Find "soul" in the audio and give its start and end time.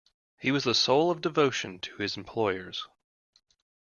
0.73-1.11